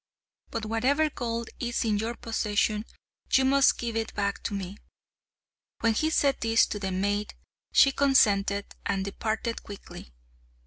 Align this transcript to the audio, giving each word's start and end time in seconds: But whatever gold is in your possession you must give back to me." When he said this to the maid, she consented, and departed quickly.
But 0.49 0.65
whatever 0.65 1.11
gold 1.11 1.51
is 1.59 1.85
in 1.85 1.99
your 1.99 2.15
possession 2.15 2.85
you 3.33 3.45
must 3.45 3.77
give 3.77 3.95
back 4.15 4.41
to 4.45 4.55
me." 4.55 4.77
When 5.81 5.93
he 5.93 6.09
said 6.09 6.37
this 6.41 6.65
to 6.69 6.79
the 6.79 6.91
maid, 6.91 7.35
she 7.71 7.91
consented, 7.91 8.65
and 8.83 9.05
departed 9.05 9.61
quickly. 9.61 10.11